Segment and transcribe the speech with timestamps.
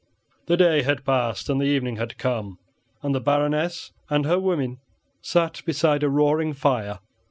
[0.47, 2.57] The day had passed and the evening had come,
[3.03, 4.79] and the Baroness and her women
[5.21, 6.97] sat beside a roaring fire.